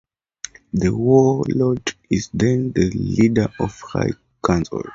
[0.73, 4.81] The Warlord is then the leader of the High Council.